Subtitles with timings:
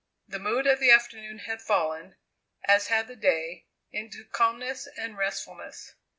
[0.27, 2.15] The mood of the afternoon had fallen,
[2.63, 5.93] as had the day, into calmness and restfulness.